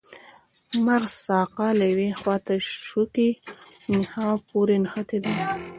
[0.69, 2.55] د مغز ساقه له یوې خواته
[2.87, 3.29] شوکي
[3.95, 5.33] نخاع پورې نښتې ده.